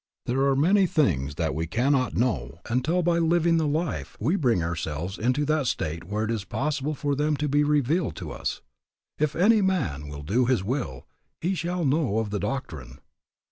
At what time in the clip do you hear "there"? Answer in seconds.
0.25-0.41